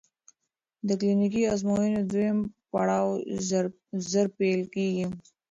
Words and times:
د 0.87 0.89
کلینیکي 0.99 1.41
ازموینو 1.53 2.01
دویم 2.11 2.39
پړاو 2.71 3.09
ژر 4.09 4.25
پیل 4.37 4.61
کېږي. 4.75 5.05